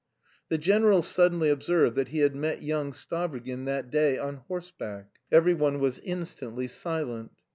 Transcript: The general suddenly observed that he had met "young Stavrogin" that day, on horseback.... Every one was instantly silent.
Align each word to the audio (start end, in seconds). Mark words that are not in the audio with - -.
The 0.49 0.57
general 0.57 1.03
suddenly 1.03 1.49
observed 1.51 1.95
that 1.95 2.07
he 2.07 2.21
had 2.21 2.35
met 2.35 2.63
"young 2.63 2.91
Stavrogin" 2.91 3.65
that 3.65 3.91
day, 3.91 4.17
on 4.17 4.37
horseback.... 4.37 5.19
Every 5.31 5.53
one 5.53 5.79
was 5.79 5.99
instantly 5.99 6.67
silent. 6.67 7.33